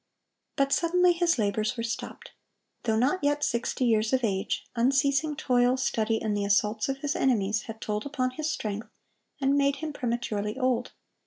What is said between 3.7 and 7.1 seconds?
years of age, unceasing toil, study, and the assaults of